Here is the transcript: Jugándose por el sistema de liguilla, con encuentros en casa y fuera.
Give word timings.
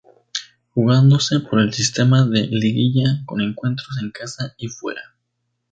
Jugándose 0.71 1.41
por 1.41 1.59
el 1.61 1.73
sistema 1.75 2.25
de 2.25 2.47
liguilla, 2.47 3.21
con 3.27 3.39
encuentros 3.39 3.99
en 4.01 4.09
casa 4.09 4.55
y 4.57 4.67
fuera. 4.67 5.13